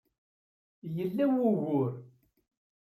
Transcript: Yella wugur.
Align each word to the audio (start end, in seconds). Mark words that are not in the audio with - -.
Yella 0.95 1.25
wugur. 1.35 1.91